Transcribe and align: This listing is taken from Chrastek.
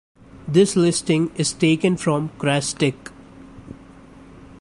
This 0.47 0.75
listing 0.75 1.31
is 1.35 1.53
taken 1.53 1.95
from 1.95 2.29
Chrastek. 2.39 3.11